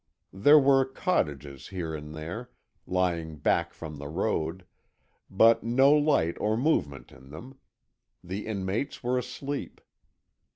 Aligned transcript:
There 0.33 0.57
were 0.57 0.83
cottages 0.83 1.67
here 1.67 1.93
and 1.93 2.15
there, 2.15 2.49
lying 2.87 3.35
back 3.37 3.71
from 3.71 3.97
the 3.99 4.07
road, 4.07 4.65
but 5.29 5.63
no 5.63 5.91
light 5.93 6.39
or 6.39 6.57
movement 6.57 7.11
in 7.11 7.29
them; 7.29 7.59
the 8.23 8.47
inmates 8.47 9.03
were 9.03 9.19
asleep. 9.19 9.79